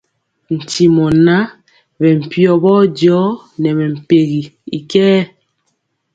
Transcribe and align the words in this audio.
Ntimɔ 0.57 1.05
ŋan, 1.25 1.45
bɛ 1.99 2.07
mpiɔ 2.19 2.53
bɔjɔ 2.63 3.17
nɛ 3.61 3.69
mɛmpɛgi 3.77 4.41
y 4.75 4.79
kɛɛ. 4.91 5.19